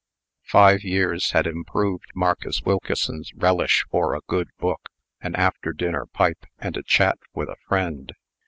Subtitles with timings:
[0.47, 4.89] Five years had improved Marcus Wilkeson's relish for a good book,
[5.21, 8.11] an after dinner pipe, and a chat with a friend.